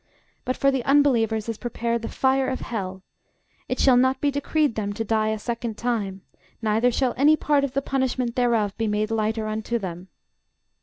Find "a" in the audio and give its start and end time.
5.27-5.37